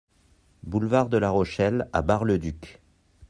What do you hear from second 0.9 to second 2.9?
de la Rochelle à Bar-le-Duc